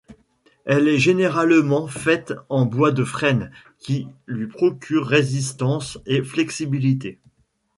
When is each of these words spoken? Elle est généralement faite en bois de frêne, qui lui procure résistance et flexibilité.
Elle 0.65 0.87
est 0.87 0.97
généralement 0.97 1.85
faite 1.85 2.33
en 2.49 2.65
bois 2.65 2.91
de 2.91 3.03
frêne, 3.03 3.51
qui 3.77 4.07
lui 4.25 4.47
procure 4.47 5.05
résistance 5.05 5.99
et 6.07 6.23
flexibilité. 6.23 7.19